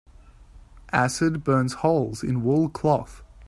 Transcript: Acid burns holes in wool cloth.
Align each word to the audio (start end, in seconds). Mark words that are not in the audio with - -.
Acid 0.91 1.43
burns 1.43 1.73
holes 1.73 2.23
in 2.23 2.41
wool 2.41 2.69
cloth. 2.69 3.21